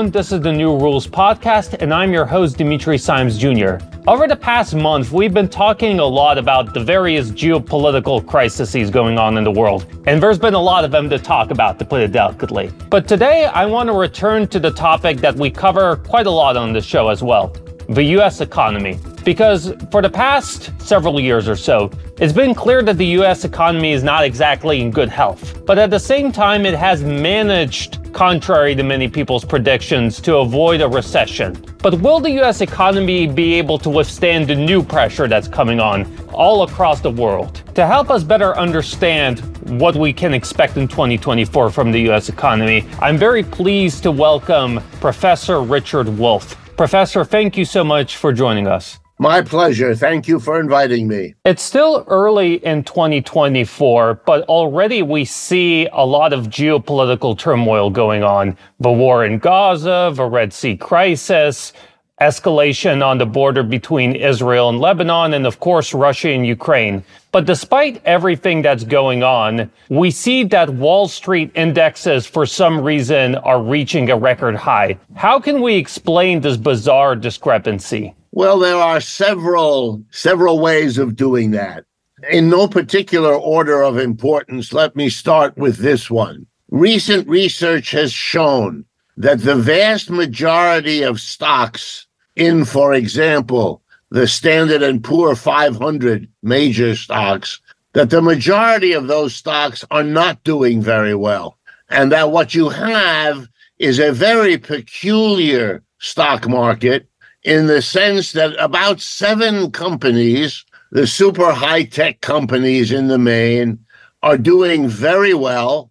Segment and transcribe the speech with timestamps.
[0.00, 0.12] everyone.
[0.12, 3.76] This is the New Rules Podcast, and I'm your host, Dimitri Simes Jr.
[4.08, 9.18] Over the past month, we've been talking a lot about the various geopolitical crises going
[9.18, 11.84] on in the world, and there's been a lot of them to talk about, to
[11.84, 12.70] put it delicately.
[12.88, 16.56] But today, I want to return to the topic that we cover quite a lot
[16.56, 17.52] on the show as well
[17.90, 19.00] the US economy.
[19.24, 23.92] Because for the past several years or so, it's been clear that the US economy
[23.92, 25.66] is not exactly in good health.
[25.66, 30.82] But at the same time, it has managed, contrary to many people's predictions, to avoid
[30.82, 31.64] a recession.
[31.82, 36.06] But will the US economy be able to withstand the new pressure that's coming on
[36.32, 37.60] all across the world?
[37.74, 39.40] To help us better understand
[39.80, 44.80] what we can expect in 2024 from the US economy, I'm very pleased to welcome
[45.00, 46.56] Professor Richard Wolff.
[46.80, 49.00] Professor, thank you so much for joining us.
[49.18, 49.94] My pleasure.
[49.94, 51.34] Thank you for inviting me.
[51.44, 58.22] It's still early in 2024, but already we see a lot of geopolitical turmoil going
[58.22, 58.56] on.
[58.78, 61.74] The war in Gaza, the Red Sea crisis,
[62.20, 67.02] escalation on the border between Israel and Lebanon, and of course, Russia and Ukraine.
[67.32, 73.36] But despite everything that's going on, we see that Wall Street indexes, for some reason,
[73.36, 74.98] are reaching a record high.
[75.14, 78.14] How can we explain this bizarre discrepancy?
[78.32, 81.84] Well, there are several several ways of doing that.
[82.30, 86.46] In no particular order of importance, let me start with this one.
[86.70, 88.84] Recent research has shown
[89.16, 96.96] that the vast majority of stocks in, for example, the Standard and Poor 500 major
[96.96, 97.60] stocks,
[97.92, 101.56] that the majority of those stocks are not doing very well.
[101.88, 107.08] And that what you have is a very peculiar stock market
[107.42, 113.78] in the sense that about seven companies, the super high tech companies in the main,
[114.22, 115.90] are doing very well.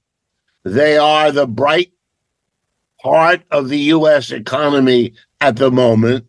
[0.63, 1.91] They are the bright
[3.01, 6.25] part of the US economy at the moment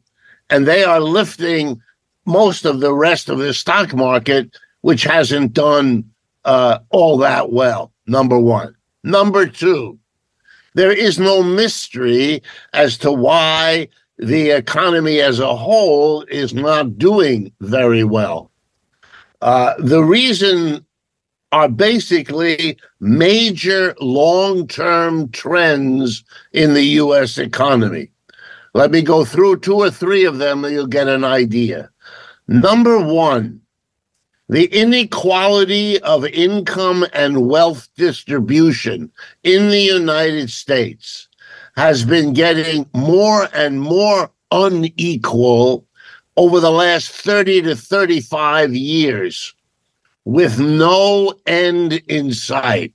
[0.50, 1.80] and they are lifting
[2.26, 6.04] most of the rest of the stock market, which hasn't done
[6.44, 7.92] uh, all that well.
[8.06, 8.74] Number one.
[9.02, 9.98] Number two,
[10.74, 17.52] there is no mystery as to why the economy as a whole is not doing
[17.60, 18.50] very well.
[19.40, 20.84] Uh, the reason
[21.52, 26.22] are basically major long term trends
[26.52, 28.10] in the US economy.
[28.74, 31.90] Let me go through two or three of them and you'll get an idea.
[32.46, 33.60] Number one,
[34.48, 39.12] the inequality of income and wealth distribution
[39.44, 41.28] in the United States
[41.76, 45.86] has been getting more and more unequal
[46.36, 49.54] over the last 30 to 35 years
[50.24, 52.92] with no end in sight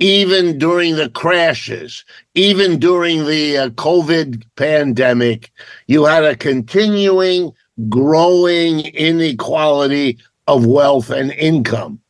[0.00, 5.52] even during the crashes, even during the uh, COVID pandemic,
[5.86, 7.52] you had a continuing,
[7.90, 12.00] growing inequality of wealth and income.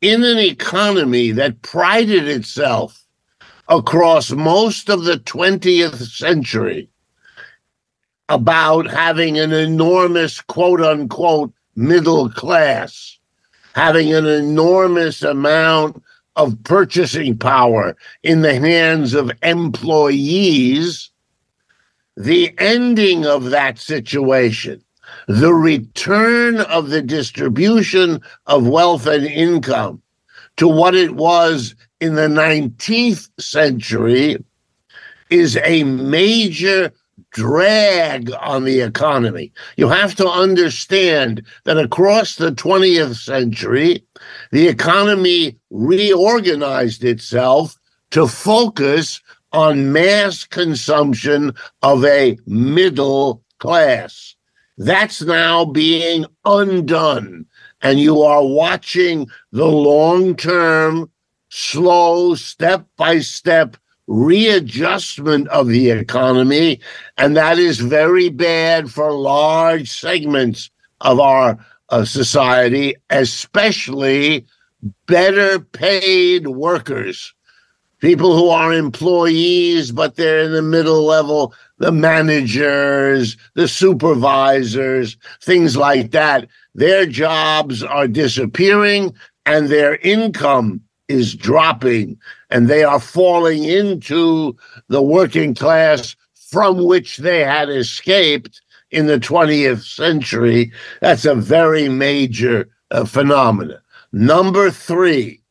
[0.00, 3.04] In an economy that prided itself
[3.68, 6.88] across most of the 20th century
[8.28, 13.18] about having an enormous quote unquote middle class,
[13.74, 16.02] having an enormous amount
[16.36, 21.10] of purchasing power in the hands of employees,
[22.16, 24.82] the ending of that situation,
[25.28, 30.00] the return of the distribution of wealth and income
[30.56, 34.42] to what it was in the 19th century
[35.30, 36.92] is a major
[37.36, 39.52] drag on the economy.
[39.76, 44.02] You have to understand that across the 20th century,
[44.52, 47.76] the economy reorganized itself
[48.12, 49.20] to focus
[49.52, 51.52] on mass consumption
[51.82, 54.34] of a middle class.
[54.78, 57.44] That's now being undone.
[57.82, 61.10] And you are watching the long term,
[61.50, 66.80] slow, step by step readjustment of the economy,
[67.16, 70.70] and that is very bad for large segments
[71.00, 71.58] of our
[71.88, 74.46] uh, society, especially
[75.06, 77.34] better paid workers,
[78.00, 85.76] people who are employees, but they're in the middle level, the managers, the supervisors, things
[85.76, 86.48] like that.
[86.74, 89.14] Their jobs are disappearing
[89.44, 92.18] and their income is dropping
[92.50, 94.56] and they are falling into
[94.88, 98.60] the working class from which they had escaped
[98.90, 100.72] in the 20th century.
[101.00, 103.78] That's a very major uh, phenomenon.
[104.12, 105.42] Number three,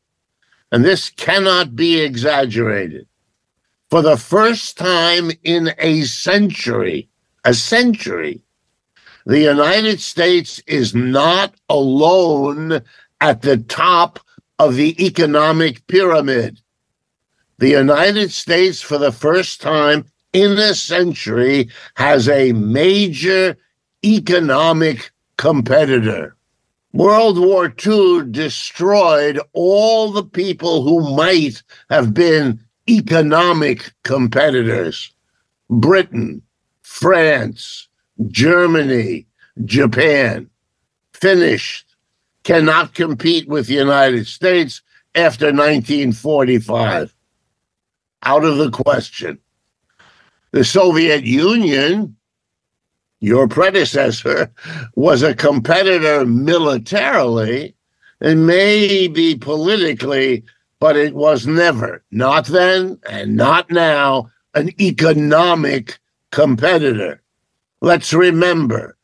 [0.71, 3.07] and this cannot be exaggerated,
[3.89, 7.07] For the first time in a century,
[7.43, 8.41] a century,
[9.25, 12.81] the United States is not alone
[13.21, 14.19] at the top
[14.59, 16.59] of the economic pyramid.
[17.57, 23.57] The United States, for the first time in a century, has a major
[24.03, 26.35] economic competitor.
[26.93, 32.59] World War II destroyed all the people who might have been
[32.89, 35.11] economic competitors
[35.69, 36.41] Britain,
[36.83, 37.89] France,
[38.27, 39.25] Germany,
[39.65, 40.49] Japan.
[41.13, 41.84] Finished.
[42.45, 44.83] Cannot compete with the United States
[45.15, 47.15] after 1945.
[48.21, 49.39] Out of the question.
[50.51, 52.15] The Soviet Union,
[53.19, 54.51] your predecessor,
[54.95, 57.75] was a competitor militarily
[58.21, 60.43] and maybe politically,
[60.79, 65.97] but it was never, not then and not now, an economic
[66.31, 67.23] competitor.
[67.81, 68.94] Let's remember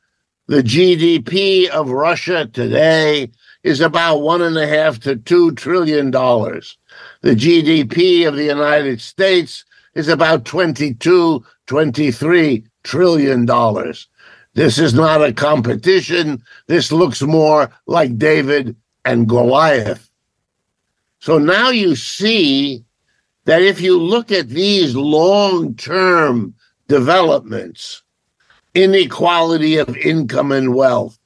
[0.51, 3.31] the GDP of Russia today
[3.63, 6.77] is about one and a half to two trillion dollars.
[7.21, 9.63] The GDP of the United States
[9.95, 14.09] is about 22, 23 trillion dollars.
[14.53, 16.43] This is not a competition.
[16.67, 18.75] This looks more like David
[19.05, 20.11] and Goliath.
[21.19, 22.83] So now you see
[23.45, 26.55] that if you look at these long term
[26.89, 28.03] developments,
[28.73, 31.17] inequality of income and wealth,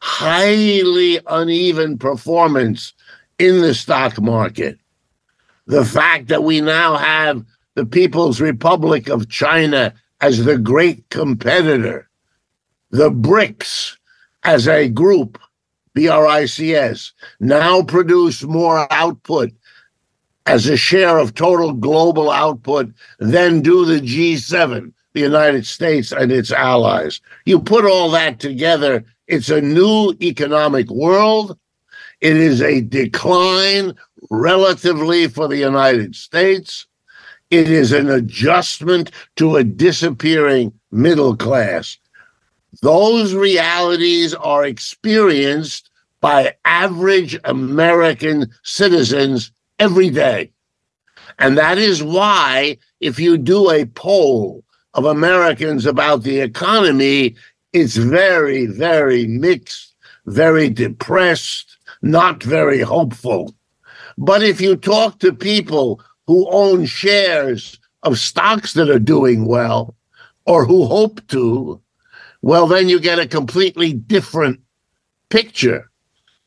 [0.00, 2.92] highly uneven performance
[3.38, 4.78] in the stock market,
[5.66, 7.44] the fact that we now have
[7.74, 12.08] the People's Republic of China as the great competitor,
[12.90, 13.96] the BRICS
[14.44, 15.38] as a group,
[15.96, 19.50] BRICS, now produce more output
[20.46, 26.30] as a share of total global output than do the G7, the United States and
[26.30, 27.20] its allies.
[27.46, 31.56] You put all that together, it's a new economic world.
[32.20, 33.94] It is a decline
[34.30, 36.86] relatively for the United States.
[37.50, 41.96] It is an adjustment to a disappearing middle class.
[42.82, 45.90] Those realities are experienced
[46.20, 50.50] by average American citizens every day.
[51.38, 54.63] And that is why, if you do a poll
[54.94, 57.34] of Americans about the economy,
[57.72, 59.94] it's very, very mixed,
[60.26, 63.54] very depressed, not very hopeful.
[64.16, 69.96] But if you talk to people who own shares of stocks that are doing well
[70.46, 71.80] or who hope to,
[72.42, 74.60] well, then you get a completely different
[75.28, 75.90] picture.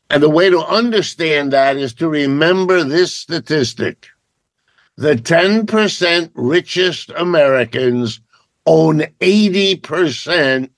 [0.08, 4.08] And the way to understand that is to remember this statistic
[4.96, 8.20] the 10% richest Americans
[8.66, 10.70] own 80%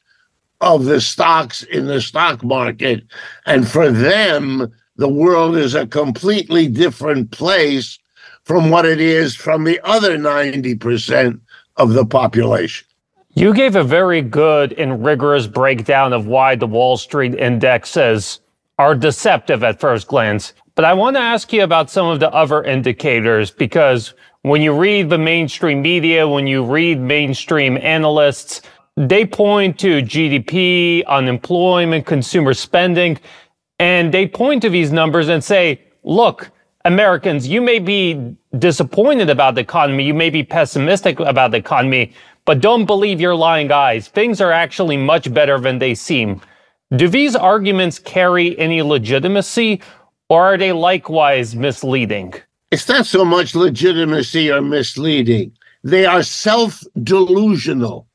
[0.60, 3.04] of the stocks in the stock market.
[3.46, 7.98] And for them, the world is a completely different place
[8.44, 11.40] from what it is from the other 90%
[11.76, 12.86] of the population.
[13.34, 18.40] You gave a very good and rigorous breakdown of why the Wall Street indexes
[18.78, 20.52] are deceptive at first glance.
[20.74, 24.72] But I want to ask you about some of the other indicators because when you
[24.72, 28.62] read the mainstream media, when you read mainstream analysts,
[28.96, 33.18] they point to GDP, unemployment, consumer spending,
[33.78, 36.50] and they point to these numbers and say, look,
[36.86, 42.12] Americans, you may be disappointed about the economy, you may be pessimistic about the economy,
[42.46, 44.08] but don't believe your lying eyes.
[44.08, 46.40] Things are actually much better than they seem.
[46.96, 49.82] Do these arguments carry any legitimacy,
[50.30, 52.34] or are they likewise misleading?
[52.70, 55.52] It's not so much legitimacy or misleading.
[55.82, 58.06] They are self delusional.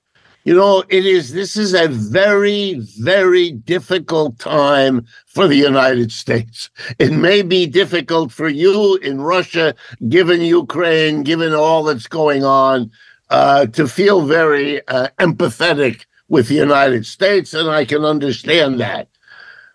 [0.45, 6.69] You know, it is, this is a very, very difficult time for the United States.
[6.99, 9.73] It may be difficult for you in Russia,
[10.07, 12.91] given Ukraine, given all that's going on,
[13.31, 19.09] uh, to feel very uh, empathetic with the United States, and I can understand that.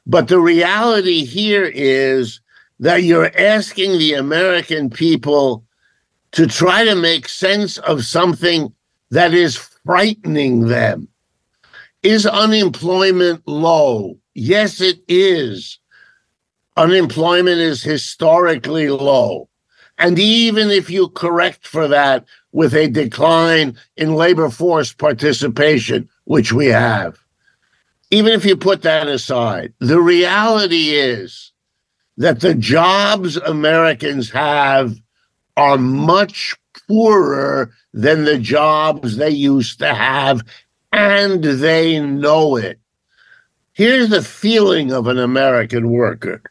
[0.07, 2.41] But the reality here is
[2.81, 5.65] that you're asking the American people
[6.33, 8.73] to try to make sense of something
[9.11, 11.07] that is frightening them.
[12.03, 14.17] Is unemployment low?
[14.35, 15.79] Yes, it is.
[16.79, 19.51] Unemployment is historically low.
[19.99, 26.55] And even if you correct for that with a decline in labor force participation, which
[26.55, 27.19] we have,
[28.11, 31.50] even if you put that aside, the reality is
[32.21, 34.95] that the jobs Americans have
[35.57, 36.55] are much
[36.87, 40.43] poorer than the jobs they used to have,
[40.93, 42.79] and they know it.
[43.73, 46.43] Here's the feeling of an American worker.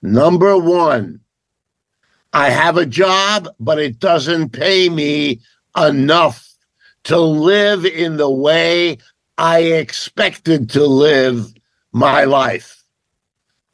[0.00, 1.18] Number one,
[2.32, 5.40] I have a job, but it doesn't pay me
[5.76, 6.54] enough
[7.02, 8.98] to live in the way
[9.38, 11.52] I expected to live
[11.90, 12.84] my life.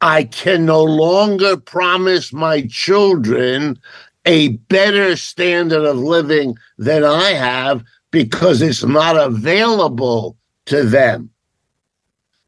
[0.05, 3.79] I can no longer promise my children
[4.25, 11.29] a better standard of living than I have because it's not available to them.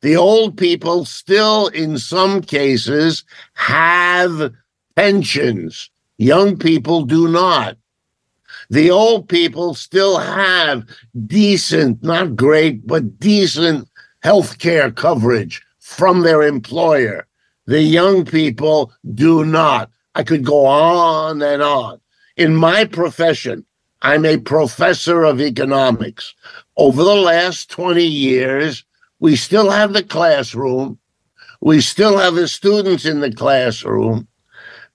[0.02, 4.52] The old people still, in some cases, have
[4.98, 5.90] pensions.
[6.18, 7.78] Young people do not.
[8.70, 10.84] The old people still have
[11.26, 13.88] decent, not great, but decent
[14.24, 17.26] health care coverage from their employer.
[17.66, 19.90] The young people do not.
[20.14, 22.00] I could go on and on.
[22.38, 23.66] In my profession,
[24.02, 26.36] I'm a professor of economics.
[26.78, 28.86] Over the last 20 years,
[29.20, 31.00] we still have the classroom.
[31.62, 34.28] We still have the students in the classroom,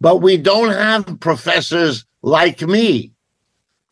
[0.00, 3.12] but we don't have professors like me.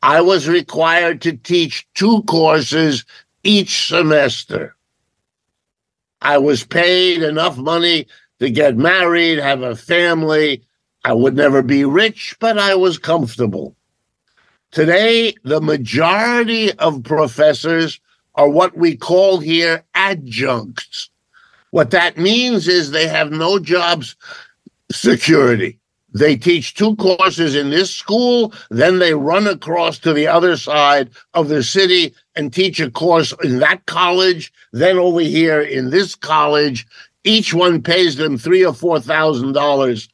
[0.02, 3.04] I was required to teach two courses
[3.42, 4.76] each semester.
[6.20, 8.06] I was paid enough money
[8.40, 10.62] to get married, have a family.
[11.04, 13.76] I would never be rich, but I was comfortable.
[14.70, 18.00] Today, the majority of professors
[18.34, 21.10] are what we call here adjuncts.
[21.70, 24.16] What that means is they have no jobs
[24.90, 25.78] security.
[26.14, 31.10] They teach two courses in this school, then they run across to the other side
[31.34, 36.14] of the city and teach a course in that college, then over here in this
[36.14, 36.86] college.
[37.28, 40.08] Each one pays them three or four thousand dollars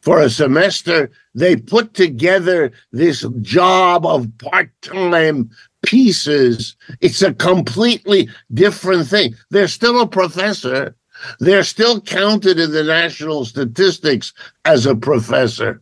[0.00, 1.10] for a semester.
[1.34, 5.50] They put together this job of part-time
[5.84, 6.76] pieces.
[7.00, 9.34] It's a completely different thing.
[9.50, 10.94] They're still a professor
[11.38, 14.32] they're still counted in the national statistics
[14.64, 15.80] as a professor,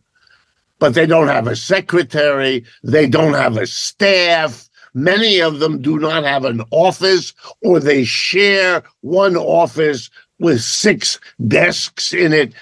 [0.79, 4.69] but they don't have a secretary, they don't have a staff.
[4.93, 10.09] Many of them do not have an office, or they share one office
[10.43, 12.53] with six desks in it.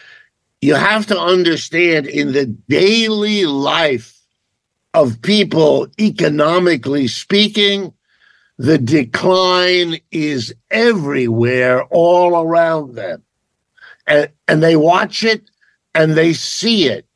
[0.62, 4.22] You have to understand in the daily life
[4.94, 7.92] of people, economically speaking,
[8.60, 13.24] the decline is everywhere, all around them.
[14.06, 15.50] And, and they watch it
[15.96, 17.08] and they see it.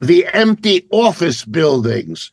[0.00, 2.32] The empty office buildings.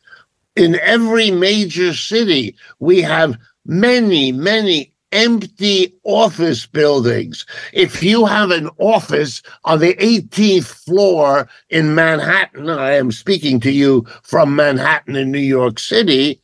[0.56, 3.38] In every major city, we have
[3.68, 7.46] many, many empty office buildings.
[7.74, 13.72] If you have an office on the 18th floor in Manhattan, I am speaking to
[13.72, 16.41] you from Manhattan in New York City,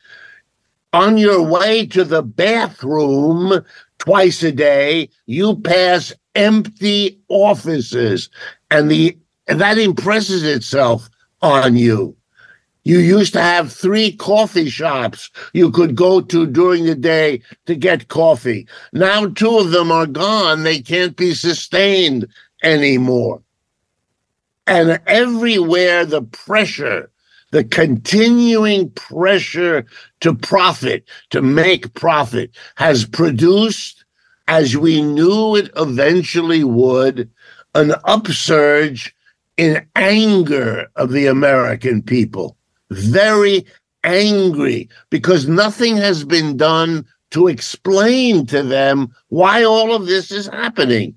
[0.93, 3.63] on your way to the bathroom
[3.99, 8.29] twice a day, you pass empty offices,
[8.71, 11.09] and the and that impresses itself
[11.41, 12.15] on you.
[12.87, 17.75] You used to have three coffee shops you could go to during the day to
[17.75, 18.65] get coffee.
[18.93, 20.63] Now two of them are gone.
[20.63, 22.27] They can't be sustained
[22.63, 23.41] anymore.
[24.67, 27.11] And everywhere the pressure
[27.51, 29.85] the continuing pressure
[30.19, 34.05] to profit, to make profit, has produced,
[34.47, 37.29] as we knew it eventually would,
[37.75, 39.13] an upsurge
[39.57, 42.56] in anger of the American people.
[42.89, 43.65] Very
[44.03, 50.47] angry because nothing has been done to explain to them why all of this is
[50.47, 51.15] happening.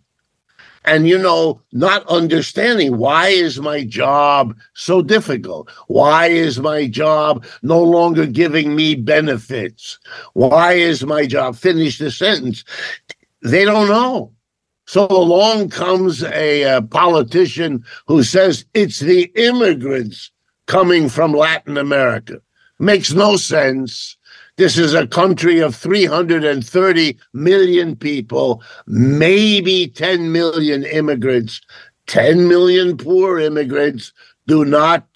[0.85, 5.71] And you know not understanding why is my job so difficult?
[5.89, 9.99] Why is my job no longer giving me benefits?
[10.33, 12.65] Why is my job finish the sentence.
[13.43, 14.33] They don't know.
[14.87, 20.33] So along comes a, a politician who says it's the immigrants
[20.71, 22.41] coming from latin america
[22.79, 24.17] makes no sense
[24.61, 31.63] this is a country of 330 million people, maybe 10 million immigrants.
[32.09, 34.13] 10 million poor immigrants
[34.47, 35.07] do not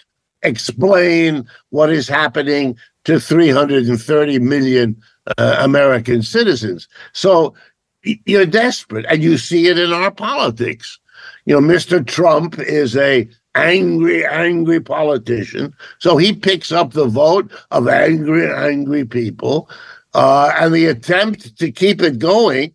[0.41, 4.99] explain what is happening to 330 million
[5.37, 6.87] uh, American citizens.
[7.13, 7.53] So
[8.01, 10.99] you're desperate, and you see it in our politics.
[11.45, 12.03] You know, Mr.
[12.03, 15.73] Trump is a angry, angry politician.
[15.99, 19.69] So he picks up the vote of angry, angry people.
[20.13, 22.73] Uh, and the attempt to keep it going,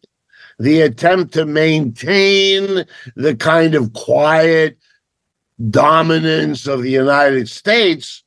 [0.58, 2.84] the attempt to maintain
[3.16, 4.78] the kind of quiet
[5.70, 8.22] dominance of the United States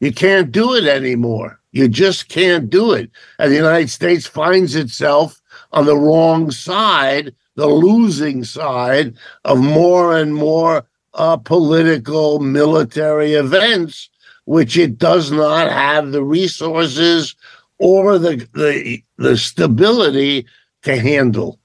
[0.00, 1.60] You can't do it anymore.
[1.72, 3.10] You just can't do it.
[3.38, 5.40] And the United States finds itself
[5.72, 10.86] on the wrong side, the losing side of more and more
[11.18, 14.08] uh, political military events,
[14.44, 17.34] which it does not have the resources
[17.78, 20.46] or the, the, the stability
[20.82, 21.58] to handle.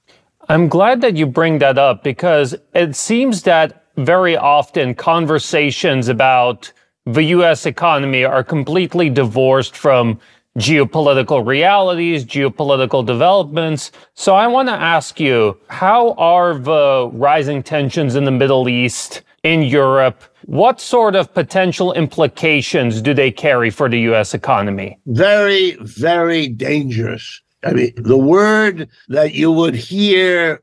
[0.48, 6.70] I'm glad that you bring that up because it seems that very often conversations about
[7.06, 10.20] the US economy are completely divorced from
[10.58, 13.92] geopolitical realities, geopolitical developments.
[14.14, 19.22] So I want to ask you how are the rising tensions in the Middle East,
[19.44, 24.98] in Europe, what sort of potential implications do they carry for the US economy?
[25.06, 27.40] Very, very dangerous.
[27.62, 30.60] I mean, the word that you would hear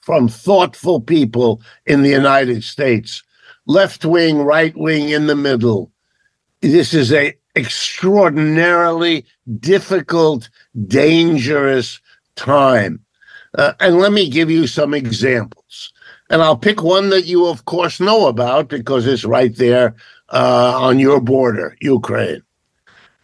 [0.00, 3.22] from thoughtful people in the United States,
[3.66, 5.90] left wing, right wing, in the middle.
[6.60, 9.24] This is a extraordinarily
[9.60, 10.50] difficult,
[10.86, 12.00] dangerous
[12.36, 13.00] time.
[13.56, 15.92] Uh, and let me give you some examples.
[16.30, 19.94] And I'll pick one that you, of course, know about because it's right there
[20.30, 22.42] uh, on your border, Ukraine.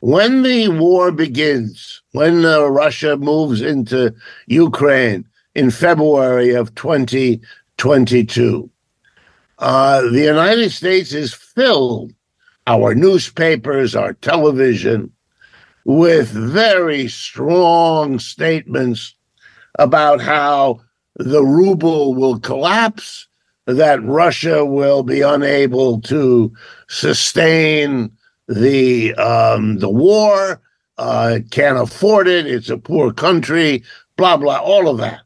[0.00, 4.14] When the war begins, when uh, Russia moves into
[4.46, 8.70] Ukraine, in February of 2022.
[9.58, 12.12] Uh, the United States is filled,
[12.66, 15.12] our newspapers, our television,
[15.84, 19.14] with very strong statements
[19.78, 20.80] about how
[21.24, 23.28] the ruble will collapse,
[23.66, 26.52] that Russia will be unable to
[26.88, 28.10] sustain
[28.48, 30.60] the um, the war,
[30.98, 32.46] uh, can't afford it.
[32.46, 33.84] It's a poor country.
[34.16, 34.58] Blah blah.
[34.58, 35.20] All of that.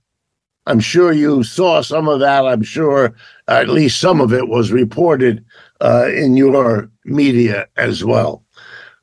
[0.67, 2.47] I'm sure you saw some of that.
[2.47, 3.15] I'm sure
[3.49, 5.45] at least some of it was reported
[5.81, 8.43] uh, in your media as well.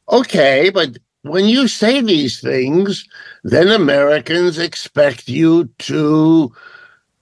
[0.09, 3.07] Okay, but when you say these things,
[3.43, 6.51] then Americans expect you to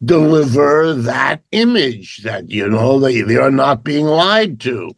[0.04, 4.92] deliver that image that, you know, they, they are not being lied to.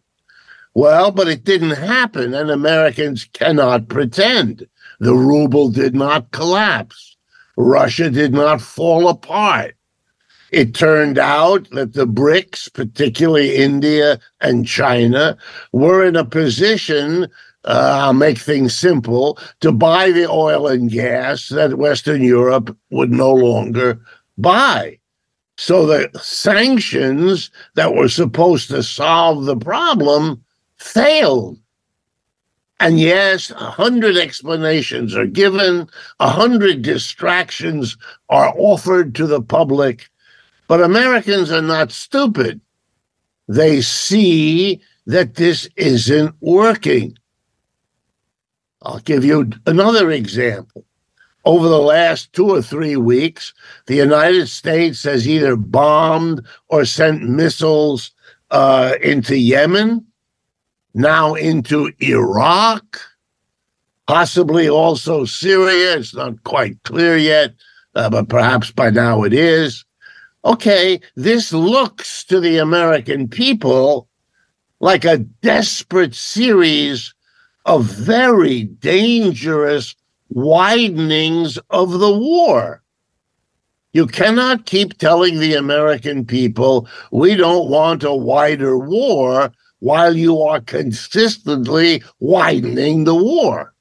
[0.74, 4.68] Well, but it didn't happen, and Americans cannot pretend.
[5.00, 7.18] The ruble did not collapse.
[7.58, 9.76] Russia did not fall apart.
[10.52, 15.38] It turned out that the BRICS, particularly India and China,
[15.72, 17.26] were in a position,
[17.66, 23.12] uh, I'll make things simple, to buy the oil and gas that Western Europe would
[23.12, 24.02] no longer
[24.38, 24.98] buy.
[25.58, 30.44] So the sanctions that were supposed to solve the problem
[30.78, 31.60] failed.
[32.80, 35.88] And yes, a hundred explanations are given,
[36.20, 37.96] a hundred distractions
[38.30, 40.10] are offered to the public,
[40.68, 42.60] but Americans are not stupid.
[43.48, 47.18] They see that this isn't working.
[48.82, 50.84] I'll give you another example.
[51.44, 53.54] Over the last two or three weeks,
[53.88, 58.12] the United States has either bombed or sent missiles
[58.52, 60.06] uh, into Yemen
[60.94, 63.00] now into Iraq,
[64.08, 65.98] possibly also Syria.
[65.98, 67.54] It's not quite clear yet,
[67.96, 69.86] uh, but perhaps by now it is.
[70.44, 74.08] Okay, this looks to the American people
[74.80, 77.14] like a desperate series
[77.66, 79.96] of very dangerous
[80.34, 82.82] widenings of the war.
[83.94, 90.42] You cannot keep telling the American people, we don't want a wider war while you
[90.42, 93.74] are consistently widening the war.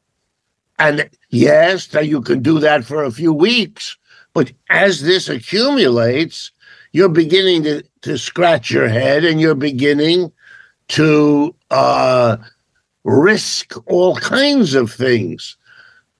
[0.79, 3.97] And yes, you can do that for a few weeks,
[4.33, 6.51] but as this accumulates,
[6.93, 10.33] you're beginning to, to scratch your head and you're beginning
[10.89, 12.39] to uh,
[13.05, 15.57] risk all kinds of things.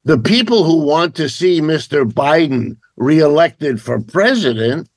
[0.05, 2.11] The people who want to see Mr.
[2.11, 4.89] Biden reelected for president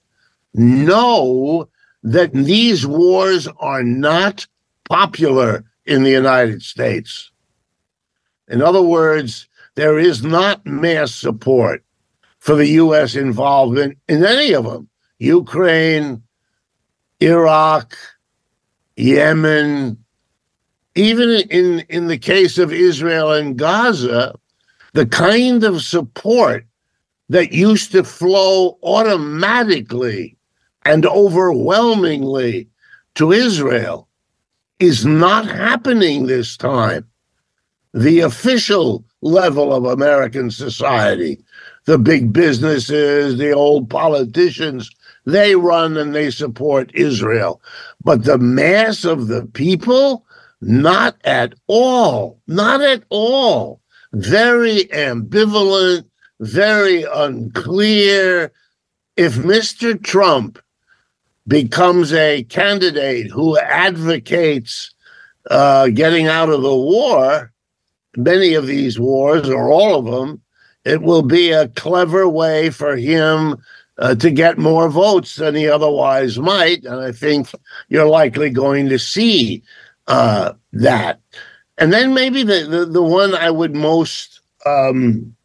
[0.53, 1.69] know
[2.03, 4.47] that these wars are not
[4.89, 7.31] popular in the United States.
[8.47, 11.83] In other words, there is not mass support
[12.39, 13.15] for the U.S.
[13.15, 14.89] involvement in any of them
[15.19, 16.21] Ukraine,
[17.21, 17.95] Iraq,
[18.97, 19.97] Yemen,
[20.95, 24.35] even in, in the case of Israel and Gaza,
[24.93, 26.65] the kind of support
[27.29, 30.37] that used to flow automatically
[30.85, 32.69] and overwhelmingly
[33.15, 34.07] to Israel
[34.79, 37.07] is not happening this time.
[37.93, 41.39] The official level of American society,
[41.85, 44.89] the big businesses, the old politicians,
[45.25, 47.61] they run and they support Israel.
[48.03, 50.25] But the mass of the people,
[50.61, 52.39] Not at all.
[52.47, 53.81] Not at all.
[54.13, 56.05] Very ambivalent,
[56.39, 58.51] very unclear.
[59.17, 60.01] If Mr.
[60.01, 60.59] Trump
[61.47, 64.93] becomes a candidate who advocates
[65.49, 67.51] uh, getting out of the war,
[68.15, 70.41] many of these wars, or all of them,
[70.85, 73.57] it will be a clever way for him
[73.97, 76.83] uh, to get more votes than he otherwise might.
[76.83, 77.49] And I think
[77.89, 79.63] you're likely going to see
[80.07, 81.19] uh, that.
[81.77, 85.35] And then maybe the, the, the one I would most um,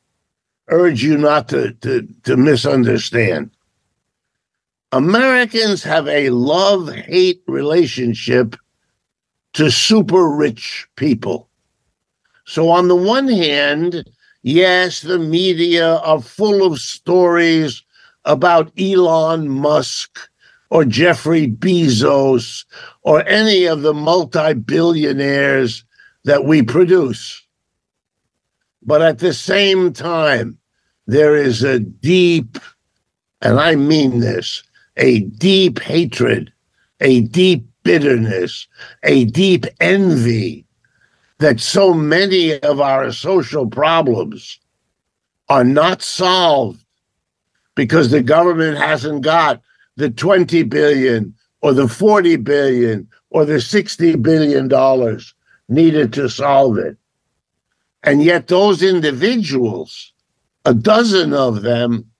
[0.68, 3.50] urge you not to, to, to misunderstand.
[4.92, 8.56] Americans have a love hate relationship
[9.54, 11.48] to super rich people.
[12.46, 14.08] So, on the one hand,
[14.42, 17.82] yes, the media are full of stories
[18.24, 20.18] about Elon Musk
[20.70, 22.64] or Jeffrey Bezos
[23.02, 25.84] or any of the multi billionaires
[26.28, 27.42] that we produce.
[28.82, 30.58] But at the same time,
[31.06, 32.58] there is a deep,
[33.40, 34.62] and I mean this,
[34.98, 36.52] a deep hatred,
[37.00, 38.66] a deep bitterness,
[39.04, 40.66] a deep envy
[41.38, 44.60] that so many of our social problems
[45.48, 46.84] are not solved
[47.74, 49.62] because the government hasn't got
[49.96, 55.34] the 20 billion or the 40 billion or the 60 billion dollars
[55.68, 56.96] needed to solve it.
[58.02, 60.12] And yet those individuals,
[60.64, 62.10] a dozen of them,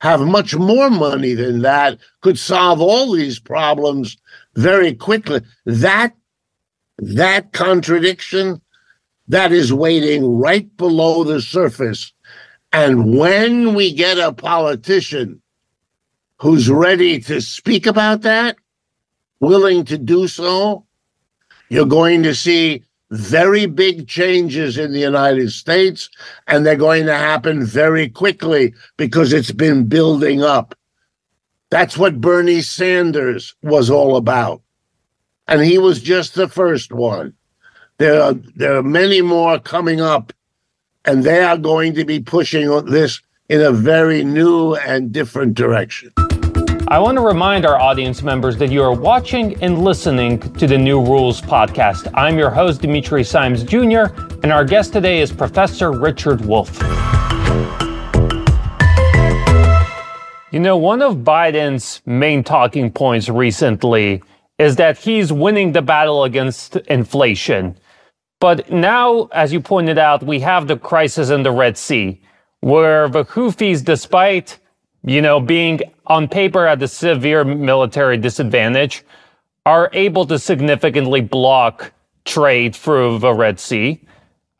[0.00, 4.16] have much more money than that, could solve all these problems
[4.54, 5.40] very quickly.
[5.64, 6.14] That
[6.98, 8.60] that contradiction
[9.28, 12.12] that is waiting right below the surface
[12.74, 15.40] and when we get a politician
[16.40, 18.56] who's ready to speak about that,
[19.38, 20.83] willing to do so,
[21.68, 26.10] you're going to see very big changes in the United States,
[26.46, 30.74] and they're going to happen very quickly because it's been building up.
[31.70, 34.62] That's what Bernie Sanders was all about.
[35.46, 37.34] And he was just the first one.
[37.98, 40.32] There are, there are many more coming up
[41.04, 46.12] and they are going to be pushing this in a very new and different direction.
[46.88, 50.76] I want to remind our audience members that you are watching and listening to the
[50.76, 52.10] New Rules podcast.
[52.12, 56.78] I'm your host, Dimitri Simes Jr., and our guest today is Professor Richard Wolff.
[60.52, 64.22] You know, one of Biden's main talking points recently
[64.58, 67.78] is that he's winning the battle against inflation.
[68.40, 72.20] But now, as you pointed out, we have the crisis in the Red Sea,
[72.60, 74.58] where the Houthis, despite
[75.04, 79.04] you know being on paper at a severe military disadvantage,
[79.66, 81.92] are able to significantly block
[82.24, 84.00] trade through the Red Sea.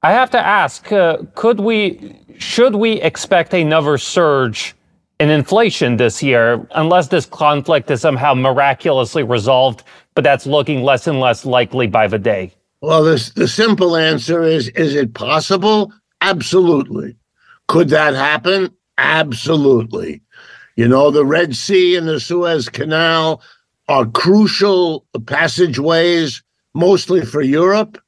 [0.03, 4.75] I have to ask, uh, could we, should we expect another surge
[5.19, 9.83] in inflation this year, unless this conflict is somehow miraculously resolved,
[10.15, 12.53] but that's looking less and less likely by the day?
[12.81, 15.93] Well, the, the simple answer is is it possible?
[16.21, 17.17] Absolutely.
[17.69, 18.75] Could that happen?
[18.99, 20.21] Absolutely.
[20.77, 23.41] You know, the Red Sea and the Suez Canal
[23.89, 26.43] are crucial passageways,
[26.75, 27.99] mostly for Europe,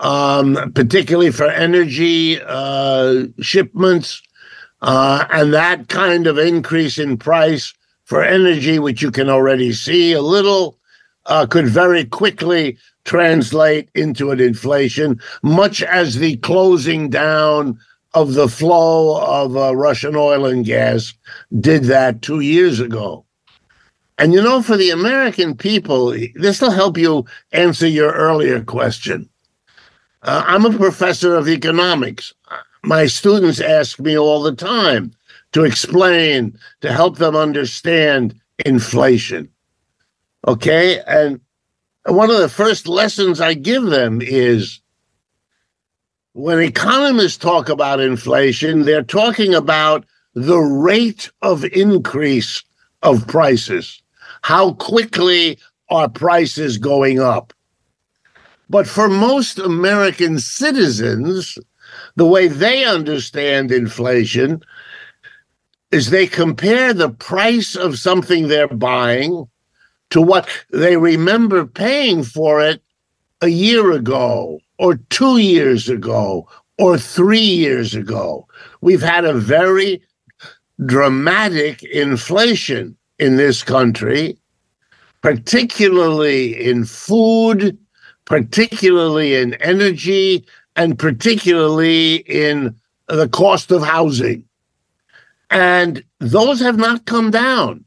[0.00, 4.22] um, particularly for energy uh, shipments.
[4.82, 10.12] Uh, and that kind of increase in price for energy, which you can already see
[10.12, 10.78] a little,
[11.26, 17.78] uh, could very quickly translate into an inflation, much as the closing down
[18.14, 21.14] of the flow of uh, Russian oil and gas
[21.60, 23.24] did that two years ago.
[24.18, 29.28] And you know, for the American people, this will help you answer your earlier question.
[30.22, 32.34] Uh, I'm a professor of economics.
[32.82, 35.12] My students ask me all the time
[35.52, 39.48] to explain, to help them understand inflation.
[40.46, 41.00] Okay.
[41.06, 41.40] And
[42.06, 44.80] one of the first lessons I give them is
[46.32, 52.62] when economists talk about inflation, they're talking about the rate of increase
[53.02, 54.00] of prices.
[54.42, 57.52] How quickly are prices going up?
[58.68, 61.58] But for most American citizens,
[62.14, 64.62] the way they understand inflation
[65.90, 69.46] is they compare the price of something they're buying
[70.10, 72.80] to what they remember paying for it
[73.40, 78.48] a year ago or two years ago or three years ago.
[78.80, 80.02] We've had a very
[80.86, 84.38] dramatic inflation in this country,
[85.20, 87.76] particularly in food,
[88.24, 92.74] particularly in energy and particularly in
[93.06, 94.42] the cost of housing.
[95.50, 97.84] And those have not come down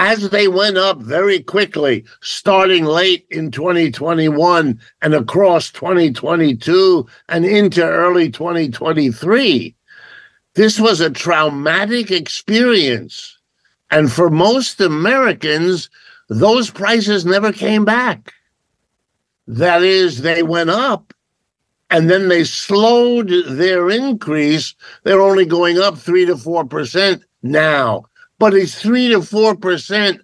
[0.00, 7.84] as they went up very quickly, starting late in 2021 and across 2022 and into
[7.84, 9.76] early 2023.
[10.54, 13.36] This was a traumatic experience.
[13.90, 15.90] And for most Americans,
[16.30, 18.32] those prices never came back.
[19.48, 21.12] That is, they went up
[21.90, 24.74] and then they slowed their increase.
[25.02, 28.06] They're only going up 3 to 4% now
[28.40, 30.20] but it's three to four percent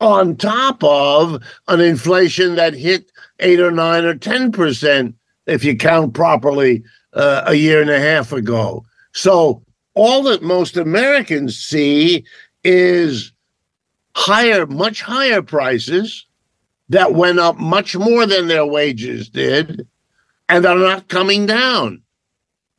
[0.00, 5.14] on top of an inflation that hit eight or nine or ten percent
[5.46, 6.82] if you count properly
[7.14, 8.84] uh, a year and a half ago.
[9.12, 9.62] So
[9.94, 12.24] all that most Americans see
[12.64, 13.32] is
[14.14, 16.26] higher, much higher prices
[16.88, 19.86] that went up much more than their wages did
[20.48, 22.02] and are not coming down.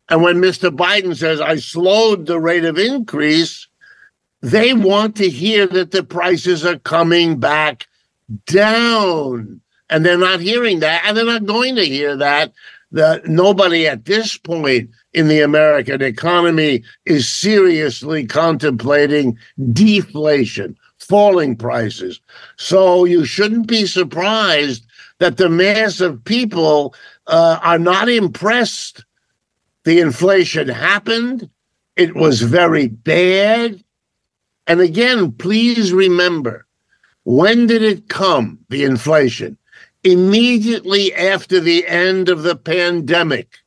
[0.10, 0.69] And when Mr.
[0.69, 3.67] Biden says, I slowed the rate of increase,
[4.41, 7.88] they want to hear that the prices are coming back
[8.45, 9.62] down.
[9.89, 12.54] And they're not hearing that, and they're not going to hear that.
[12.93, 19.38] That nobody at this point in the American economy is seriously contemplating
[19.71, 22.19] deflation, falling prices.
[22.58, 24.86] So you shouldn't be surprised
[25.19, 26.93] that the mass of people
[27.27, 29.06] uh, are not impressed.
[29.84, 31.49] The inflation happened.
[31.95, 33.84] It was very bad.
[34.71, 36.65] And again, please remember
[37.23, 39.57] when did it come, the inflation?
[40.05, 43.57] Immediately after the end of the pandemic.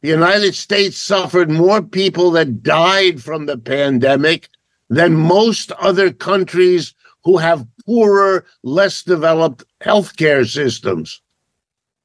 [0.00, 4.48] The United States suffered more people that died from the pandemic
[4.90, 11.22] than most other countries who have poorer, less developed healthcare systems.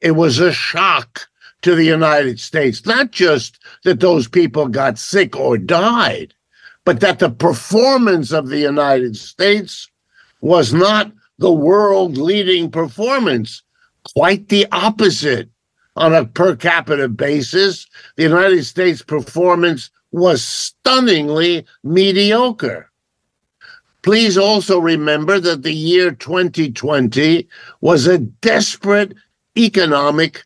[0.02, 1.28] It was a shock
[1.64, 6.36] to the United States, not just that those people got sick or died,
[6.86, 9.90] but that the performance of the United States
[10.42, 13.64] was not the world leading performance,
[14.14, 15.50] quite the opposite.
[15.96, 22.90] On a per capita basis, the United States performance was stunningly mediocre.
[24.02, 27.48] Please also remember that the year 2020
[27.82, 29.14] was a desperate
[29.58, 30.44] economic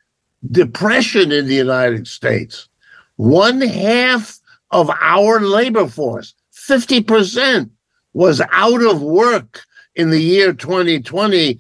[0.52, 2.70] depression in the United States.
[3.16, 4.40] One half
[4.72, 7.70] of our labor force, 50%,
[8.14, 9.62] was out of work
[9.96, 11.60] in the year 2020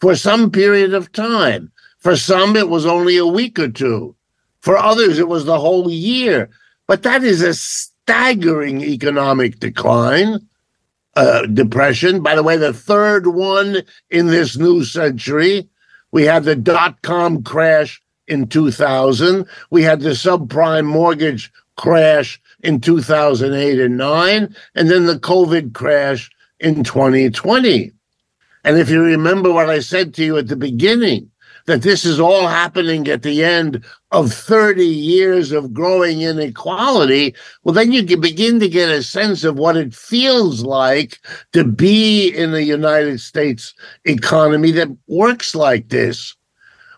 [0.00, 1.70] for some period of time.
[1.98, 4.14] For some, it was only a week or two.
[4.60, 6.50] For others, it was the whole year.
[6.86, 10.40] But that is a staggering economic decline,
[11.16, 12.22] uh, depression.
[12.22, 15.68] By the way, the third one in this new century.
[16.10, 19.46] We had the dot com crash in 2000.
[19.70, 26.30] We had the subprime mortgage crash in 2008 and 9, and then the COVID crash
[26.60, 27.92] in 2020.
[28.64, 31.30] And if you remember what I said to you at the beginning,
[31.64, 37.74] that this is all happening at the end of 30 years of growing inequality, well,
[37.74, 41.18] then you can begin to get a sense of what it feels like
[41.52, 46.34] to be in the United States economy that works like this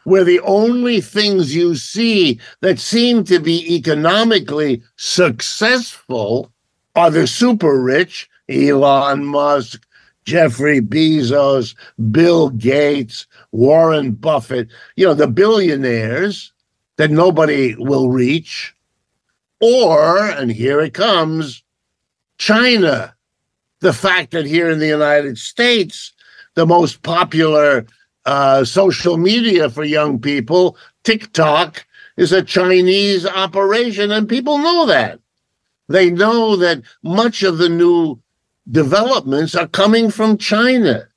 [0.05, 6.53] where the only things you see that seem to be economically successful
[6.97, 9.87] are the super rich, Elon Musk,
[10.25, 11.75] Jeffrey Bezos,
[12.11, 16.53] Bill Gates, Warren Buffett, you know, the billionaires
[16.97, 18.75] that nobody will reach.
[19.61, 21.63] Or, and here it comes,
[22.39, 23.15] China.
[23.81, 26.13] The fact that here in the United States,
[26.55, 27.87] the most popular
[28.27, 35.21] uh, social media for young people, TikTok, is a Chinese operation, and people know that.
[35.89, 38.21] They know that much of the new
[38.71, 41.09] developments are coming from China.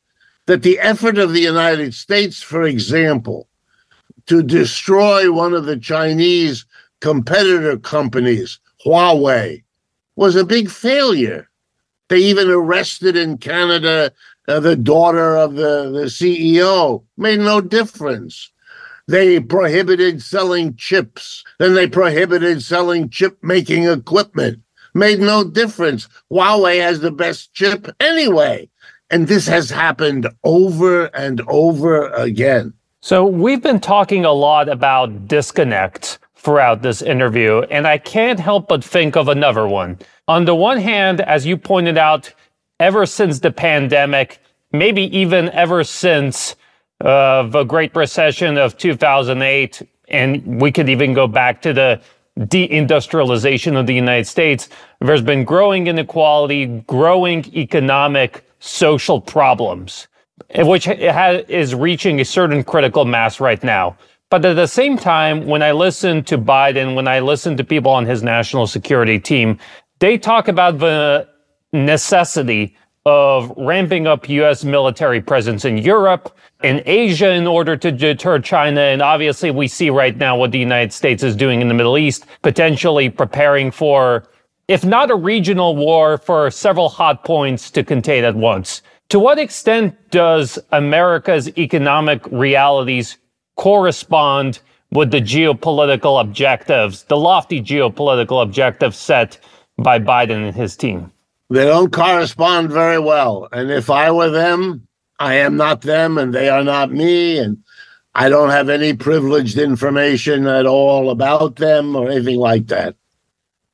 [0.46, 3.48] That the effort of the United States, for example,
[4.26, 6.66] to destroy one of the Chinese
[7.02, 9.64] competitor companies, Huawei,
[10.16, 11.50] was a big failure.
[12.10, 14.12] They even arrested in Canada
[14.48, 17.04] uh, the daughter of the, the CEO.
[17.18, 18.52] Made no difference.
[19.08, 21.44] They prohibited selling chips.
[21.60, 24.62] Then they prohibited selling chip making equipment.
[24.94, 26.08] Made no difference.
[26.32, 28.70] Huawei has the best chip anyway.
[29.10, 32.74] And this has happened over and over again.
[33.02, 38.68] So we've been talking a lot about disconnect throughout this interview, and I can't help
[38.68, 39.98] but think of another one.
[40.28, 42.34] On the one hand, as you pointed out,
[42.84, 44.40] ever since the pandemic,
[44.74, 46.58] maybe even ever since
[47.04, 52.02] uh, of a Great Recession of 2008, and we could even go back to the
[52.38, 54.68] deindustrialization of the United States,
[55.00, 60.08] there's been growing inequality, growing economic, social problems,
[60.58, 63.96] which is reaching a certain critical mass right now.
[64.30, 67.92] But at the same time, when I listen to Biden, when I listen to people
[67.92, 69.58] on his national security team,
[70.00, 71.30] they talk about the
[71.74, 74.64] necessity of ramping up U.S.
[74.64, 78.80] military presence in Europe, in Asia, in order to deter China.
[78.80, 81.98] And obviously, we see right now what the United States is doing in the Middle
[81.98, 84.24] East, potentially preparing for,
[84.70, 88.82] if not a regional war, for several hot points to contain at once.
[89.10, 93.18] To what extent does America's economic realities
[93.58, 94.60] correspond
[94.92, 99.40] with the geopolitical objectives, the lofty geopolitical objectives set
[99.78, 101.13] by Biden and his team?
[101.54, 103.48] They don't correspond very well.
[103.52, 104.88] And if I were them,
[105.20, 107.38] I am not them and they are not me.
[107.38, 107.60] And
[108.16, 112.96] I don't have any privileged information at all about them or anything like that.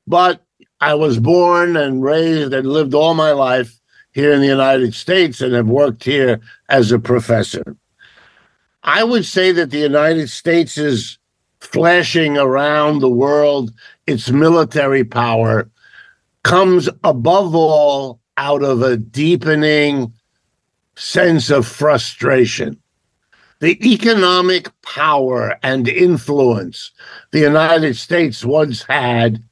[0.06, 0.44] But
[0.82, 3.80] I was born and raised and lived all my life
[4.12, 7.78] here in the United States and have worked here as a professor.
[8.84, 11.18] I would say that the United States is
[11.62, 13.72] flashing around the world
[14.06, 15.70] its military power
[16.44, 20.14] comes above all out of a deepening
[20.96, 22.78] sense of frustration.
[23.60, 26.92] The economic power and influence
[27.32, 29.44] the United States once had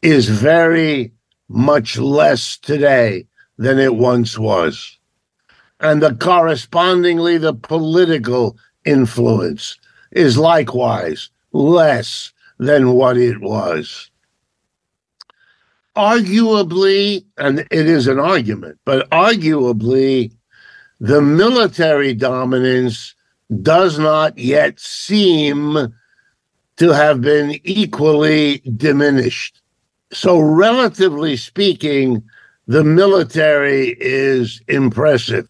[0.00, 1.12] is very
[1.48, 4.96] much less today than it once was.
[5.80, 9.76] And the correspondingly, the political influence
[10.12, 14.07] is likewise less than what it was
[15.98, 20.32] arguably, and it is an argument, but arguably,
[21.00, 23.14] the military dominance
[23.62, 25.92] does not yet seem
[26.76, 29.60] to have been equally diminished.
[30.12, 32.22] So, relatively speaking,
[32.68, 35.48] the military is impressive.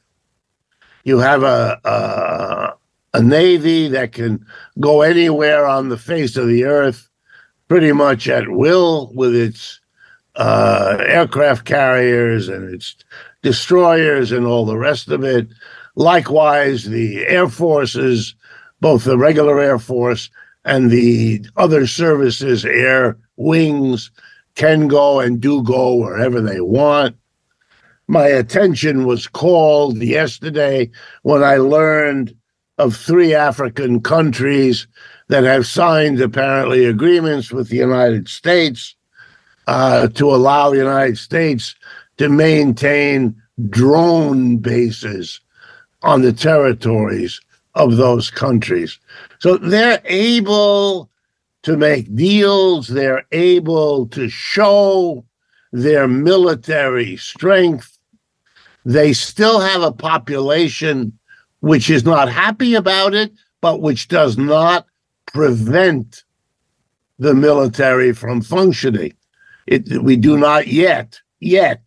[1.04, 2.74] You have a, a,
[3.18, 4.44] a navy that can
[4.80, 7.08] go anywhere on the face of the earth
[7.68, 9.80] pretty much at will with its
[10.38, 12.96] uh, aircraft carriers and its
[13.42, 15.48] destroyers and all the rest of it.
[15.96, 18.34] Likewise, the air forces,
[18.80, 20.30] both the regular Air Force
[20.64, 24.10] and the other services, air wings,
[24.54, 27.16] can go and do go wherever they want.
[28.06, 30.90] My attention was called yesterday
[31.22, 32.34] when I learned
[32.78, 34.86] of three African countries
[35.28, 38.94] that have signed apparently agreements with the United States
[39.68, 41.74] uh, to allow the United States
[42.16, 43.36] to maintain
[43.68, 45.40] drone bases
[46.02, 47.38] on the territories
[47.74, 48.98] of those countries.
[49.40, 51.10] So they're able
[51.64, 55.24] to make deals, they're able to show
[55.70, 57.98] their military strength.
[58.86, 61.18] They still have a population
[61.60, 64.86] which is not happy about it, but which does not
[65.26, 66.24] prevent
[67.18, 69.12] the military from functioning.
[69.68, 71.82] It, we do not yet, yet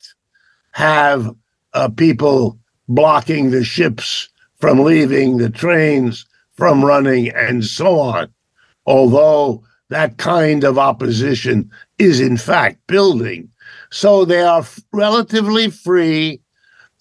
[0.73, 1.35] have
[1.73, 8.31] uh, people blocking the ships from leaving, the trains from running, and so on.
[8.85, 13.49] Although that kind of opposition is in fact building.
[13.89, 16.39] So they are f- relatively free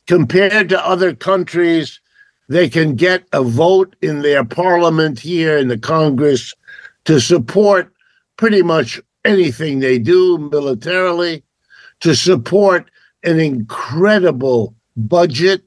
[0.06, 2.00] compared to other countries.
[2.48, 6.54] They can get a vote in their parliament here in the Congress
[7.04, 7.92] to support
[8.38, 11.42] pretty much anything they do militarily
[12.00, 12.90] to support
[13.22, 15.62] an incredible budget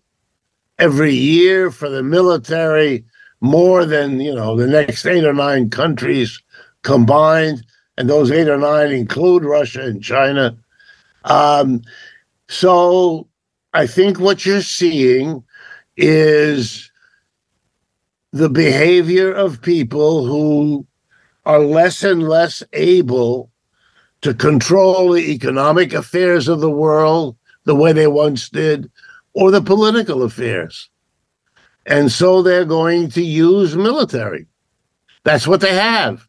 [0.79, 3.05] every year for the military,
[3.41, 6.41] more than you know the next eight or nine countries
[6.81, 7.63] combined,
[7.97, 10.57] and those eight or nine include Russia and China.
[11.25, 11.81] Um,
[12.49, 13.27] so
[13.73, 15.43] I think what you're seeing
[15.95, 16.91] is
[18.31, 20.85] the behavior of people who
[21.45, 23.51] are less and less able
[24.21, 27.35] to control the economic affairs of the world
[27.65, 28.89] the way they once did,
[29.33, 30.89] or the political affairs.
[31.85, 34.47] And so they're going to use military.
[35.23, 36.27] That's what they have.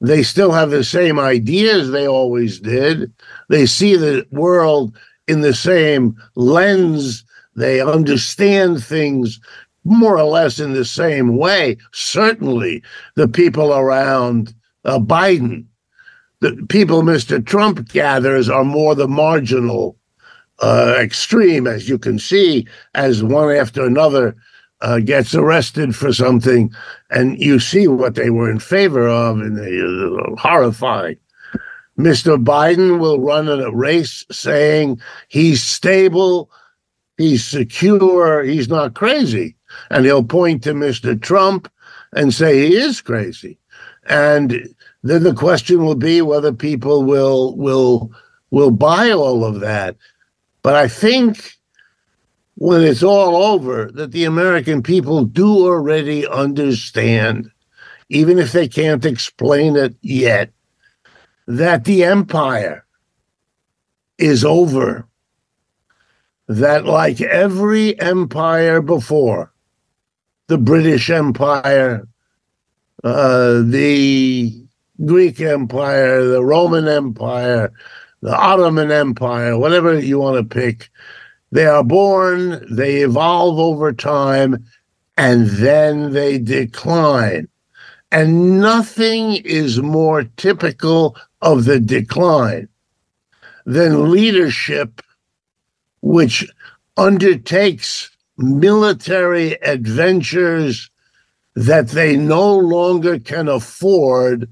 [0.00, 3.12] They still have the same ideas they always did.
[3.48, 7.24] They see the world in the same lens.
[7.56, 9.40] They understand things
[9.88, 11.76] more or less in the same way.
[11.92, 12.82] Certainly,
[13.14, 15.64] the people around uh, Biden,
[16.40, 17.44] the people Mr.
[17.44, 19.96] Trump gathers are more the marginal
[20.60, 24.36] uh, extreme, as you can see, as one after another
[24.80, 26.72] uh, gets arrested for something,
[27.10, 31.16] and you see what they were in favor of, and they are horrifying.
[31.98, 32.42] Mr.
[32.42, 36.48] Biden will run in a race saying he's stable,
[37.16, 39.56] he's secure, he's not crazy.
[39.90, 41.20] And he'll point to Mr.
[41.20, 41.70] Trump
[42.12, 43.58] and say he is crazy.
[44.08, 48.10] And then the question will be whether people will will
[48.50, 49.96] will buy all of that.
[50.62, 51.58] But I think
[52.56, 57.50] when it's all over, that the American people do already understand,
[58.08, 60.50] even if they can't explain it yet,
[61.46, 62.84] that the empire
[64.18, 65.06] is over.
[66.48, 69.52] That, like every empire before,
[70.48, 72.08] the British Empire,
[73.04, 74.52] uh, the
[75.04, 77.70] Greek Empire, the Roman Empire,
[78.22, 80.90] the Ottoman Empire, whatever you want to pick,
[81.52, 84.64] they are born, they evolve over time,
[85.16, 87.48] and then they decline.
[88.10, 92.68] And nothing is more typical of the decline
[93.66, 95.02] than leadership,
[96.00, 96.50] which
[96.96, 100.90] undertakes military adventures
[101.54, 104.48] that they no longer can afford,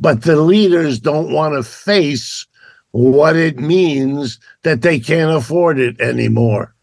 [0.00, 2.46] but the leaders don't want to face
[2.92, 6.74] what it means that they can't afford it anymore.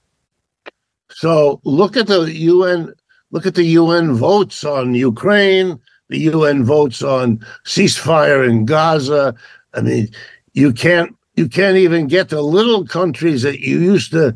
[1.09, 2.93] So look at the UN
[3.31, 5.79] look at the UN votes on Ukraine,
[6.09, 9.33] the UN votes on ceasefire in Gaza.
[9.73, 10.09] I mean,
[10.53, 14.35] you can't you can't even get the little countries that you used to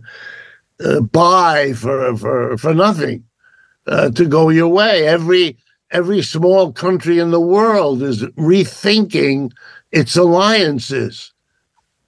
[0.83, 3.23] uh, buy for for for nothing
[3.87, 5.07] uh, to go your way.
[5.07, 5.57] Every
[5.91, 9.51] every small country in the world is rethinking
[9.91, 11.31] its alliances.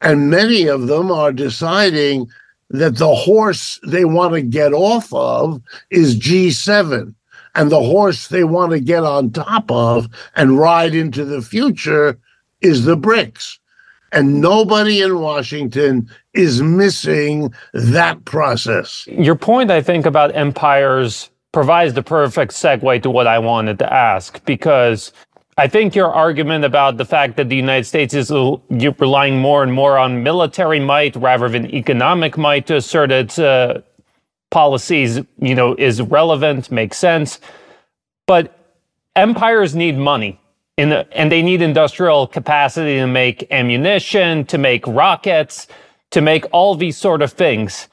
[0.01, 2.29] And many of them are deciding
[2.69, 7.13] that the horse they want to get off of is G7.
[7.55, 12.17] And the horse they want to get on top of and ride into the future
[12.61, 13.57] is the BRICS.
[14.11, 19.07] And nobody in Washington is missing that process.
[19.07, 23.91] Your point, I think, about empires provides the perfect segue to what I wanted to
[23.91, 25.11] ask because
[25.57, 29.73] I think your argument about the fact that the United States is relying more and
[29.73, 33.81] more on military might rather than economic might to assert its uh,
[34.51, 37.41] policies, you know, is relevant, makes sense.
[38.25, 38.55] But
[39.15, 40.39] empires need money.
[40.87, 45.67] The, and they need industrial capacity to make ammunition, to make rockets,
[46.11, 47.89] to make all these sort of things.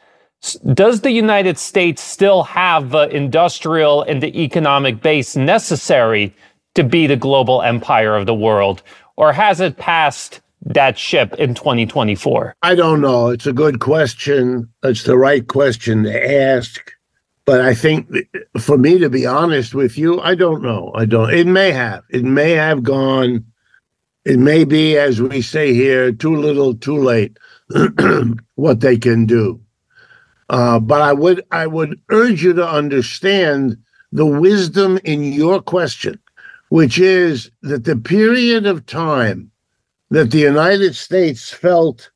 [0.72, 6.32] Does the United States still have the industrial and the economic base necessary
[6.76, 8.82] to be the global empire of the world?
[9.16, 12.54] Or has it passed that ship in 2024?
[12.62, 13.28] I don't know.
[13.28, 14.68] It's a good question.
[14.84, 16.92] It's the right question to ask.
[17.46, 18.08] But I think
[18.58, 20.92] for me to be honest with you, I don't know.
[20.94, 21.32] I don't.
[21.32, 22.04] It may have.
[22.10, 23.44] It may have gone.
[24.24, 27.38] It may be, as we say here, too little, too late.
[28.56, 29.60] what they can do.
[30.50, 33.76] Uh, but I would I would urge you to understand
[34.12, 36.20] the wisdom in your question
[36.68, 39.50] which is that the period of time
[40.10, 42.10] that the United States felt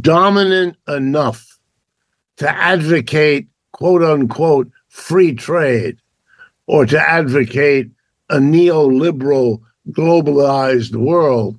[0.00, 1.58] dominant enough
[2.36, 5.98] to advocate, quote unquote, free trade
[6.66, 7.90] or to advocate
[8.30, 9.60] a neoliberal,
[9.90, 11.58] globalized world,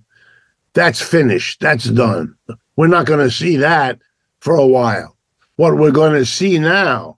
[0.74, 1.60] that's finished.
[1.60, 2.36] That's done.
[2.78, 4.00] We're not going to see that
[4.40, 5.16] for a while.
[5.58, 7.18] What we're going to see now,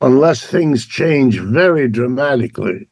[0.00, 2.88] unless things change very dramatically,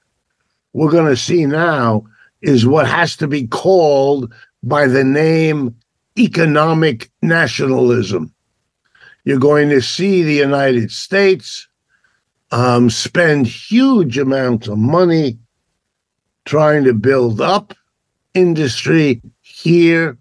[0.73, 2.05] we're going to see now
[2.41, 4.33] is what has to be called
[4.65, 5.77] by the name
[6.19, 8.32] economic nationalism.
[9.25, 11.69] You're going to see the United States
[12.51, 15.39] um, spend huge amounts of money
[16.45, 17.75] trying to build up
[18.35, 20.19] industry here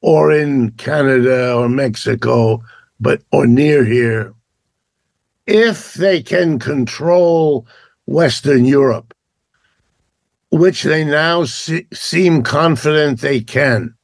[0.00, 2.62] or in Canada or Mexico,
[3.00, 4.34] but or near here.
[5.46, 7.66] If they can control
[8.06, 9.14] Western Europe,
[10.50, 13.94] which they now se- seem confident they can.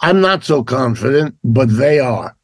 [0.00, 2.36] I'm not so confident, but they are.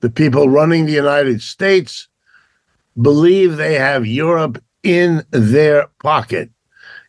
[0.00, 2.08] The people running the United States
[3.00, 6.50] believe they have Europe in their pocket,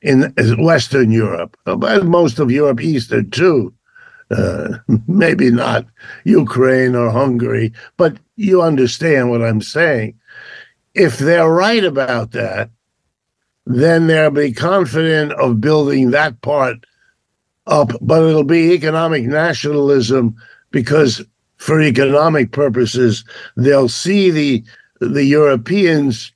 [0.01, 1.57] in Western Europe,
[2.03, 3.73] most of Europe, Eastern too.
[4.31, 4.77] Uh,
[5.07, 5.85] maybe not
[6.23, 10.19] Ukraine or Hungary, but you understand what I'm saying.
[10.93, 12.69] If they're right about that,
[13.65, 16.85] then they'll be confident of building that part
[17.67, 20.35] up, but it'll be economic nationalism
[20.71, 21.23] because
[21.59, 23.23] for economic purposes,
[23.55, 24.63] they'll see the
[24.99, 26.33] the Europeans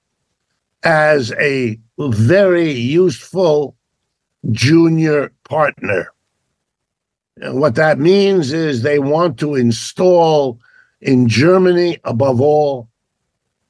[0.84, 3.76] as a very useful
[4.52, 6.14] junior partner.
[7.38, 10.60] And what that means is they want to install
[11.02, 12.88] in Germany, above all,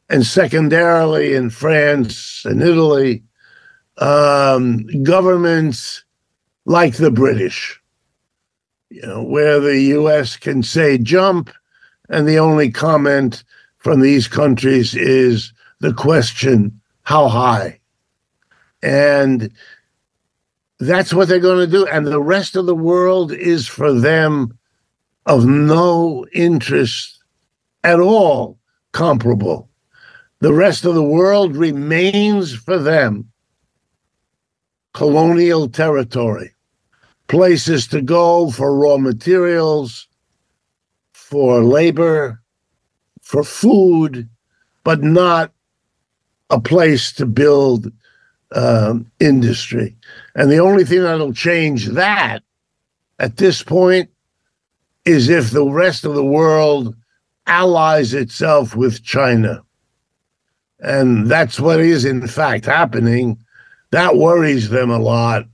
[0.10, 3.24] and secondarily in France and Italy,
[3.98, 6.04] um, governments
[6.66, 7.80] like the British,
[8.94, 11.50] you know, where the US can say jump,
[12.10, 13.44] and the only comment
[13.80, 17.80] from these countries is the question, how high?
[18.84, 19.52] And
[20.80, 21.88] that's what they're going to do.
[21.88, 24.56] And the rest of the world is for them
[25.26, 27.20] of no interest
[27.84, 28.60] at all
[28.92, 29.70] comparable.
[30.40, 33.28] The rest of the world remains for them
[34.94, 36.53] colonial territory,
[37.28, 40.08] places to go for raw materials,
[41.14, 42.42] for labor,
[43.22, 44.30] for food,
[44.84, 45.52] but not
[46.50, 47.92] a place to build
[48.54, 49.96] um, industry.
[50.36, 52.44] And the only thing that'll change that
[53.20, 54.10] at this point
[55.06, 56.96] is if the rest of the world
[57.48, 59.64] allies itself with China.
[60.80, 63.38] And that's what is, in fact, happening.
[63.92, 65.46] That worries them a lot.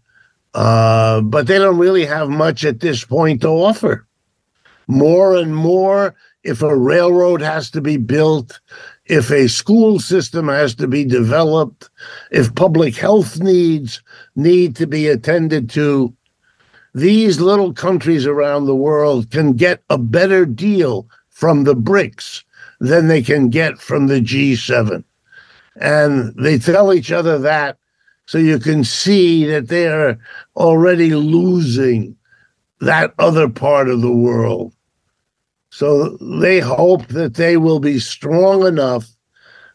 [0.54, 4.08] Uh, but they don't really have much at this point to offer.
[4.88, 8.60] More and more, if a railroad has to be built,
[9.06, 11.89] if a school system has to be developed,
[12.32, 14.02] if public health needs
[14.36, 16.14] need to be attended to,
[16.93, 22.43] these little countries around the world can get a better deal from the BRICS
[22.80, 25.04] than they can get from the G7.
[25.76, 27.78] And they tell each other that
[28.30, 30.19] so you can see that they're
[30.55, 32.15] already losing
[32.80, 34.71] that other part of the world.
[35.71, 39.09] So they hope that they will be strong enough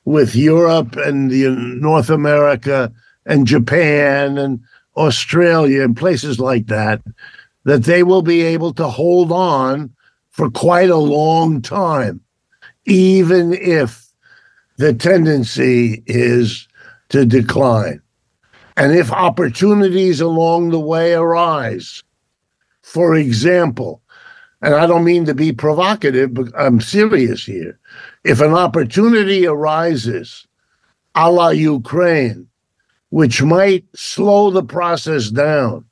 [0.05, 2.92] with Europe and the North America
[3.26, 4.61] and Japan and
[4.96, 7.02] Australia and places like that,
[7.64, 9.92] that they will be able to hold on
[10.30, 12.20] for quite a long time,
[12.84, 14.07] even if
[14.76, 16.68] the tendency is
[17.09, 18.00] to decline.
[18.77, 22.03] And if opportunities along the way arise,
[22.83, 24.03] for example,
[24.62, 27.79] and I don't mean to be provocative, but I'm serious here.
[28.25, 30.47] If an opportunity arises,
[31.14, 32.49] a la Ukraine,
[33.11, 35.85] which might slow the process down,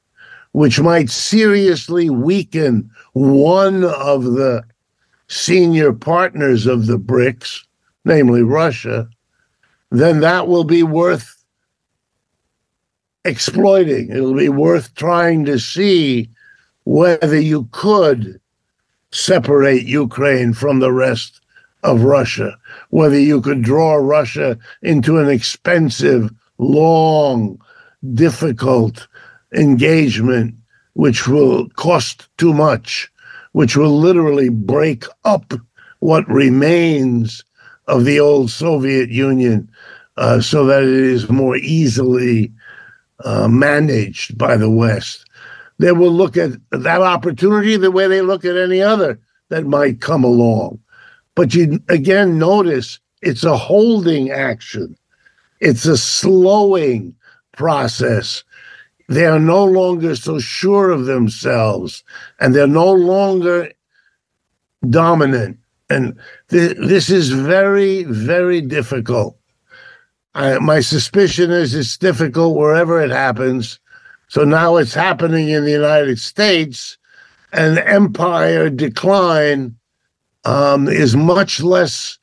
[0.52, 4.64] which might seriously weaken one of the
[5.28, 7.64] senior partners of the BRICS,
[8.04, 9.08] namely Russia,
[9.90, 11.41] then that will be worth
[13.24, 14.10] exploiting.
[14.10, 16.28] It'll be worth trying to see
[16.84, 18.40] whether you could
[19.12, 21.40] separate Ukraine from the rest
[21.82, 22.56] of Russia,
[22.90, 27.60] whether you could draw Russia into an expensive, long,
[28.14, 29.06] difficult
[29.54, 30.54] engagement,
[30.94, 33.10] which will cost too much,
[33.52, 35.52] which will literally break up
[36.00, 37.44] what remains
[37.86, 39.70] of the old Soviet Union
[40.16, 42.52] uh, so that it is more easily
[43.24, 45.26] uh, managed by the West
[45.82, 50.00] they will look at that opportunity the way they look at any other that might
[50.00, 50.78] come along.
[51.34, 54.96] But you again notice it's a holding action,
[55.60, 57.16] it's a slowing
[57.56, 58.44] process.
[59.08, 62.04] They are no longer so sure of themselves
[62.38, 63.72] and they're no longer
[64.88, 65.58] dominant.
[65.90, 66.16] And
[66.48, 69.36] th- this is very, very difficult.
[70.34, 73.78] I, my suspicion is it's difficult wherever it happens
[74.32, 76.96] so now it's happening in the United States,
[77.52, 79.76] and empire decline
[80.46, 82.16] um, is much less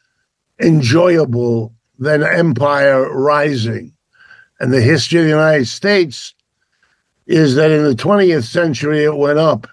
[0.60, 3.94] enjoyable than empire rising.
[4.60, 6.34] And the history of the United States
[7.28, 9.68] is that in the 20th century it went up,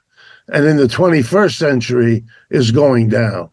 [0.49, 3.49] and in the 21st century is going down.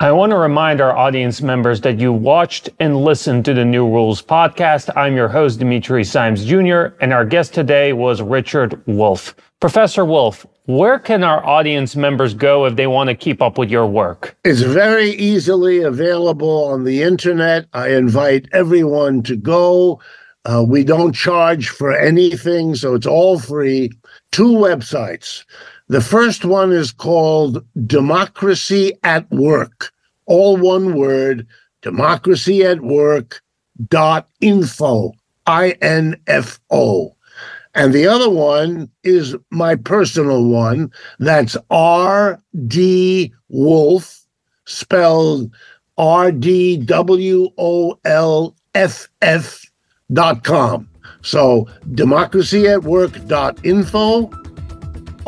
[0.00, 3.84] I want to remind our audience members that you watched and listened to the New
[3.84, 4.96] Rules podcast.
[4.96, 9.34] I'm your host, Dimitri Simes Jr., and our guest today was Richard Wolff.
[9.58, 13.70] Professor Wolff, where can our audience members go if they want to keep up with
[13.70, 14.36] your work?
[14.44, 17.66] It's very easily available on the internet.
[17.72, 20.00] I invite everyone to go.
[20.44, 23.90] Uh, we don't charge for anything, so it's all free.
[24.30, 25.44] Two websites.
[25.88, 29.92] The first one is called Democracy at Work,
[30.26, 31.46] all one word,
[31.82, 33.42] democracy at work
[33.88, 35.12] dot info,
[35.46, 37.14] I-N-F-O.
[37.74, 40.90] And the other one is my personal one.
[41.20, 43.32] That's R.D.
[43.48, 44.26] Wolff,
[44.64, 45.54] spelled
[45.96, 49.68] R D W O L F F
[50.10, 50.88] rdwolff.com.
[51.22, 54.26] So democracyatwork.info,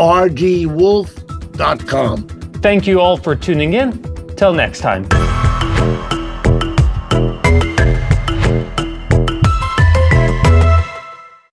[0.01, 2.28] rdwolff.com.
[2.62, 4.03] Thank you all for tuning in.
[4.36, 5.07] Till next time.